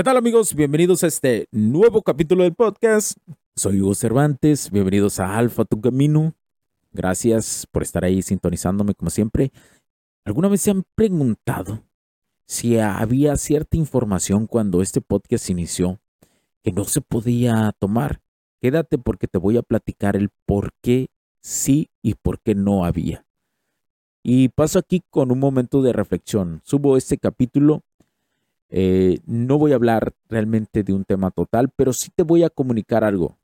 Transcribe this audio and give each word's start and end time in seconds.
¿Qué 0.00 0.04
tal 0.04 0.16
amigos? 0.16 0.54
Bienvenidos 0.54 1.04
a 1.04 1.08
este 1.08 1.46
nuevo 1.52 2.00
capítulo 2.00 2.44
del 2.44 2.54
podcast. 2.54 3.18
Soy 3.54 3.82
Hugo 3.82 3.94
Cervantes, 3.94 4.70
bienvenidos 4.70 5.20
a 5.20 5.36
Alfa 5.36 5.66
Tu 5.66 5.78
Camino. 5.78 6.32
Gracias 6.90 7.66
por 7.70 7.82
estar 7.82 8.02
ahí 8.02 8.22
sintonizándome 8.22 8.94
como 8.94 9.10
siempre. 9.10 9.52
¿Alguna 10.24 10.48
vez 10.48 10.62
se 10.62 10.70
han 10.70 10.84
preguntado 10.94 11.84
si 12.46 12.78
había 12.78 13.36
cierta 13.36 13.76
información 13.76 14.46
cuando 14.46 14.80
este 14.80 15.02
podcast 15.02 15.50
inició 15.50 16.00
que 16.62 16.72
no 16.72 16.84
se 16.84 17.02
podía 17.02 17.70
tomar? 17.78 18.22
Quédate 18.62 18.96
porque 18.96 19.26
te 19.26 19.36
voy 19.36 19.58
a 19.58 19.62
platicar 19.62 20.16
el 20.16 20.30
por 20.46 20.72
qué 20.80 21.08
sí 21.42 21.90
y 22.00 22.14
por 22.14 22.40
qué 22.40 22.54
no 22.54 22.86
había. 22.86 23.26
Y 24.22 24.48
paso 24.48 24.78
aquí 24.78 25.02
con 25.10 25.30
un 25.30 25.40
momento 25.40 25.82
de 25.82 25.92
reflexión. 25.92 26.62
Subo 26.64 26.96
este 26.96 27.18
capítulo 27.18 27.82
eh, 28.70 29.18
no 29.26 29.58
voy 29.58 29.72
a 29.72 29.74
hablar 29.74 30.12
realmente 30.28 30.82
de 30.82 30.92
un 30.92 31.04
tema 31.04 31.30
total, 31.30 31.70
pero 31.74 31.92
sí 31.92 32.10
te 32.14 32.22
voy 32.22 32.44
a 32.44 32.50
comunicar 32.50 33.04
algo. 33.04 33.36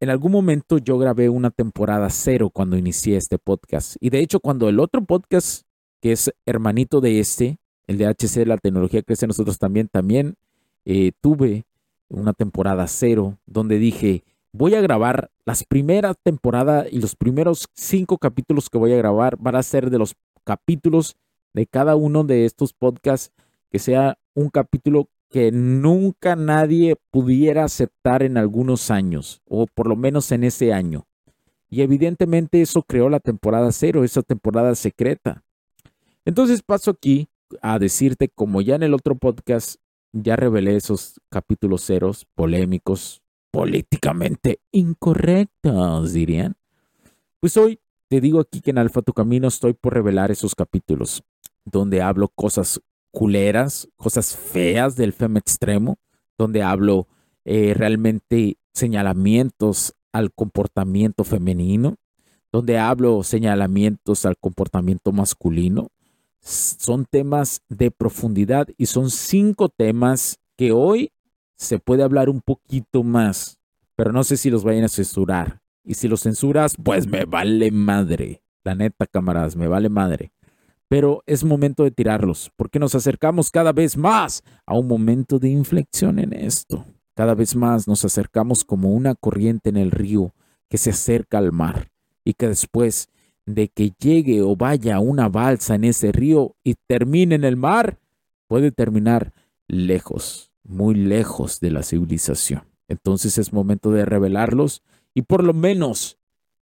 En 0.00 0.10
algún 0.10 0.32
momento 0.32 0.78
yo 0.78 0.96
grabé 0.98 1.28
una 1.28 1.50
temporada 1.50 2.08
cero 2.10 2.50
cuando 2.50 2.76
inicié 2.76 3.16
este 3.16 3.38
podcast. 3.38 3.96
Y 4.00 4.10
de 4.10 4.20
hecho, 4.20 4.40
cuando 4.40 4.68
el 4.68 4.80
otro 4.80 5.04
podcast, 5.04 5.64
que 6.00 6.12
es 6.12 6.32
hermanito 6.46 7.00
de 7.00 7.20
este, 7.20 7.58
el 7.86 7.98
de 7.98 8.06
HC, 8.06 8.46
la 8.46 8.58
tecnología 8.58 9.02
crece 9.02 9.26
nosotros 9.26 9.58
también, 9.58 9.88
también 9.88 10.36
eh, 10.84 11.12
tuve 11.20 11.64
una 12.08 12.32
temporada 12.32 12.86
cero 12.86 13.38
donde 13.44 13.78
dije, 13.78 14.22
voy 14.52 14.74
a 14.74 14.80
grabar 14.80 15.30
las 15.44 15.64
primeras 15.64 16.16
temporadas 16.22 16.86
y 16.90 17.00
los 17.00 17.16
primeros 17.16 17.68
cinco 17.74 18.18
capítulos 18.18 18.70
que 18.70 18.78
voy 18.78 18.92
a 18.92 18.96
grabar 18.96 19.36
van 19.38 19.56
a 19.56 19.62
ser 19.62 19.90
de 19.90 19.98
los 19.98 20.14
capítulos 20.44 21.16
de 21.52 21.66
cada 21.66 21.96
uno 21.96 22.24
de 22.24 22.44
estos 22.44 22.72
podcasts 22.72 23.32
que 23.70 23.78
sea 23.78 24.18
un 24.34 24.50
capítulo 24.50 25.08
que 25.30 25.52
nunca 25.52 26.36
nadie 26.36 26.96
pudiera 27.10 27.64
aceptar 27.64 28.22
en 28.22 28.38
algunos 28.38 28.90
años, 28.90 29.42
o 29.46 29.66
por 29.66 29.86
lo 29.86 29.96
menos 29.96 30.32
en 30.32 30.44
ese 30.44 30.72
año. 30.72 31.06
Y 31.68 31.82
evidentemente 31.82 32.62
eso 32.62 32.82
creó 32.82 33.10
la 33.10 33.20
temporada 33.20 33.70
cero, 33.72 34.04
esa 34.04 34.22
temporada 34.22 34.74
secreta. 34.74 35.44
Entonces 36.24 36.62
paso 36.62 36.92
aquí 36.92 37.28
a 37.60 37.78
decirte, 37.78 38.28
como 38.28 38.62
ya 38.62 38.76
en 38.76 38.82
el 38.82 38.94
otro 38.94 39.16
podcast 39.16 39.76
ya 40.12 40.36
revelé 40.36 40.76
esos 40.76 41.20
capítulos 41.28 41.84
ceros 41.84 42.26
polémicos, 42.34 43.22
políticamente 43.50 44.60
incorrectos, 44.72 46.12
dirían. 46.12 46.56
Pues 47.40 47.56
hoy 47.56 47.80
te 48.08 48.20
digo 48.20 48.40
aquí 48.40 48.60
que 48.62 48.70
en 48.70 48.78
Alfa 48.78 49.02
Tu 49.02 49.12
Camino 49.12 49.48
estoy 49.48 49.74
por 49.74 49.92
revelar 49.92 50.30
esos 50.30 50.54
capítulos 50.54 51.22
donde 51.64 52.02
hablo 52.02 52.28
cosas 52.28 52.80
culeras, 53.10 53.88
cosas 53.96 54.36
feas 54.36 54.96
del 54.96 55.12
fem 55.12 55.36
extremo, 55.36 55.98
donde 56.36 56.62
hablo 56.62 57.08
eh, 57.44 57.74
realmente 57.74 58.58
señalamientos 58.72 59.94
al 60.12 60.32
comportamiento 60.32 61.24
femenino, 61.24 61.96
donde 62.52 62.78
hablo 62.78 63.22
señalamientos 63.22 64.24
al 64.24 64.36
comportamiento 64.36 65.12
masculino. 65.12 65.88
Son 66.40 67.04
temas 67.04 67.62
de 67.68 67.90
profundidad 67.90 68.68
y 68.76 68.86
son 68.86 69.10
cinco 69.10 69.68
temas 69.68 70.38
que 70.56 70.72
hoy 70.72 71.12
se 71.56 71.78
puede 71.78 72.02
hablar 72.02 72.28
un 72.28 72.40
poquito 72.40 73.02
más, 73.02 73.58
pero 73.96 74.12
no 74.12 74.22
sé 74.22 74.36
si 74.36 74.50
los 74.50 74.64
vayan 74.64 74.84
a 74.84 74.88
censurar. 74.88 75.60
Y 75.84 75.94
si 75.94 76.06
los 76.06 76.22
censuras, 76.22 76.74
pues 76.82 77.06
me 77.06 77.24
vale 77.24 77.70
madre. 77.70 78.42
La 78.62 78.74
neta, 78.74 79.06
camaradas, 79.06 79.56
me 79.56 79.66
vale 79.66 79.88
madre 79.88 80.32
pero 80.88 81.22
es 81.26 81.44
momento 81.44 81.84
de 81.84 81.90
tirarlos, 81.90 82.50
porque 82.56 82.78
nos 82.78 82.94
acercamos 82.94 83.50
cada 83.50 83.72
vez 83.72 83.96
más 83.96 84.42
a 84.66 84.74
un 84.76 84.88
momento 84.88 85.38
de 85.38 85.50
inflexión 85.50 86.18
en 86.18 86.32
esto. 86.32 86.86
Cada 87.14 87.34
vez 87.34 87.54
más 87.54 87.86
nos 87.86 88.04
acercamos 88.04 88.64
como 88.64 88.90
una 88.90 89.14
corriente 89.14 89.68
en 89.68 89.76
el 89.76 89.90
río 89.90 90.34
que 90.68 90.78
se 90.78 90.90
acerca 90.90 91.38
al 91.38 91.52
mar 91.52 91.90
y 92.24 92.34
que 92.34 92.48
después 92.48 93.08
de 93.44 93.68
que 93.68 93.92
llegue 93.98 94.42
o 94.42 94.56
vaya 94.56 95.00
una 95.00 95.28
balsa 95.28 95.74
en 95.74 95.84
ese 95.84 96.12
río 96.12 96.56
y 96.62 96.74
termine 96.86 97.34
en 97.34 97.44
el 97.44 97.56
mar, 97.56 97.98
puede 98.46 98.70
terminar 98.70 99.32
lejos, 99.66 100.52
muy 100.64 100.94
lejos 100.94 101.60
de 101.60 101.70
la 101.70 101.82
civilización. 101.82 102.62
Entonces 102.88 103.36
es 103.38 103.52
momento 103.52 103.90
de 103.90 104.04
revelarlos 104.04 104.82
y 105.14 105.22
por 105.22 105.44
lo 105.44 105.54
menos 105.54 106.18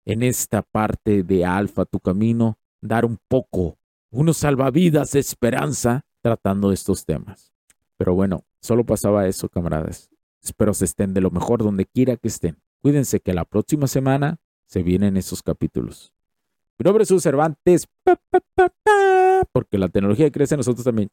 en 0.05 0.23
esta 0.23 0.61
parte 0.61 1.23
de 1.23 1.45
Alfa, 1.45 1.85
tu 1.85 1.99
camino, 1.99 2.57
dar 2.81 3.05
un 3.05 3.19
poco 3.27 3.76
unos 4.11 4.37
salvavidas 4.37 5.11
de 5.11 5.19
esperanza 5.19 6.05
tratando 6.21 6.71
estos 6.71 7.05
temas. 7.05 7.53
Pero 7.97 8.13
bueno, 8.13 8.43
solo 8.61 8.85
pasaba 8.85 9.27
eso, 9.27 9.49
camaradas. 9.49 10.09
Espero 10.41 10.73
se 10.73 10.85
estén 10.85 11.13
de 11.13 11.21
lo 11.21 11.31
mejor 11.31 11.63
donde 11.63 11.85
quiera 11.85 12.15
que 12.15 12.27
estén. 12.27 12.57
Cuídense 12.81 13.19
que 13.19 13.33
la 13.33 13.45
próxima 13.45 13.87
semana 13.87 14.39
se 14.65 14.83
vienen 14.83 15.17
esos 15.17 15.41
capítulos. 15.41 16.13
Mi 16.77 16.83
nombre 16.83 17.03
es 17.03 17.23
Cervantes, 17.23 17.87
porque 19.51 19.77
la 19.77 19.89
tecnología 19.89 20.31
crece 20.31 20.55
en 20.55 20.59
nosotros 20.59 20.83
también. 20.83 21.09